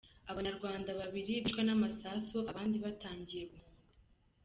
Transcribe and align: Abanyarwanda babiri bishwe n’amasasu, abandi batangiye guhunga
Abanyarwanda 0.31 0.89
babiri 0.99 1.33
bishwe 1.43 1.61
n’amasasu, 1.63 2.37
abandi 2.51 2.77
batangiye 2.85 3.43
guhunga 3.51 3.81